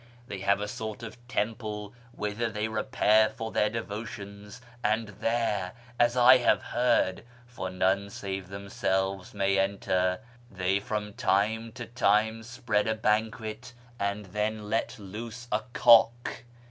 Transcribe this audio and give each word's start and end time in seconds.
They 0.25 0.39
have 0.39 0.59
a 0.59 0.67
sort 0.67 1.03
of 1.03 1.15
temple 1.27 1.93
whither 2.11 2.49
they 2.49 2.67
repair 2.67 3.29
for 3.29 3.51
their 3.51 3.69
devotions, 3.69 4.59
and 4.83 5.09
there, 5.09 5.73
as 5.99 6.17
I 6.17 6.37
have 6.37 6.63
heard 6.73 7.23
(for 7.45 7.69
none 7.69 8.09
save 8.09 8.47
themselves 8.47 9.35
may 9.35 9.59
enter), 9.59 10.19
they 10.49 10.79
from 10.79 11.13
time 11.13 11.71
to 11.73 11.85
time 11.85 12.41
spread 12.41 12.87
a 12.87 12.95
banquet, 12.95 13.73
and 13.99 14.25
then 14.25 14.71
let 14.71 14.97
loose 14.97 15.47
a 15.51 15.61
cock. 15.73 16.45